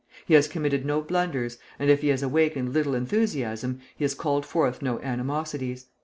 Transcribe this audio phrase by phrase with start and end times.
[0.25, 4.47] He has committed no blunders, and if he has awakened little enthusiasm, he has called
[4.47, 5.85] forth no animosities.